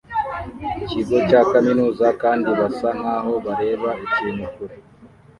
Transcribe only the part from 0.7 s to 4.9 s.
kigo cya kaminuza kandi basa nkaho bareba ikintu kure